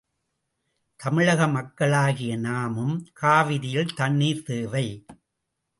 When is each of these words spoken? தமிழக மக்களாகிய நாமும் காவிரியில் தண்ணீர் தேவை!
தமிழக 0.99 1.47
மக்களாகிய 1.47 2.37
நாமும் 2.37 2.95
காவிரியில் 3.13 3.93
தண்ணீர் 3.93 4.43
தேவை! 4.43 4.87